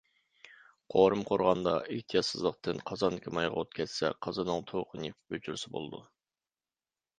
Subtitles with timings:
[0.93, 6.05] قورۇما قورۇغاندا ئېھتىياتسىزلىقتىن قازاندىكى مايغا ئوت كەتسە، قازاننىڭ تۇۋىقىنى يېپىپ ئۆچۈرسە بولىدۇ.